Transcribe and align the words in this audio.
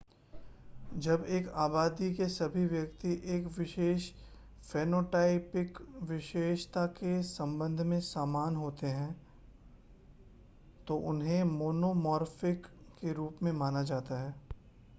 जब 0.97 1.25
एक 1.29 1.47
आबादी 1.55 2.09
के 2.13 2.27
सभी 2.27 2.65
व्यक्ति 2.65 3.09
एक 3.35 3.45
विशेष 3.57 4.09
फ़ेनोटाइपिक 4.63 5.77
विशेषता 6.03 6.85
के 6.93 7.21
संबंध 7.23 7.81
में 7.81 7.99
समान 7.99 8.55
होते 8.55 8.87
हैं 8.89 9.15
तो 10.87 10.97
उन्हें 11.09 11.43
मोनोमॉर्फ़िक 11.51 12.65
के 13.01 13.13
रूप 13.13 13.43
में 13.43 13.51
जाना 13.53 13.83
जाता 13.83 14.19
है 14.21 14.33